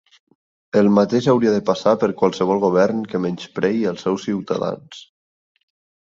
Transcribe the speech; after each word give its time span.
El 0.79 0.87
mateix 0.93 1.25
hauria 1.33 1.51
de 1.55 1.59
passar 1.67 1.91
per 2.03 2.07
qualsevol 2.21 2.61
govern 2.63 3.03
que 3.11 3.21
menysprei 3.25 3.77
els 3.91 4.05
seus 4.07 4.25
ciutadans. 4.29 5.03